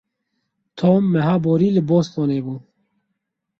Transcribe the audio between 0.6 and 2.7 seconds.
Tom meha borî li Bostonê bû.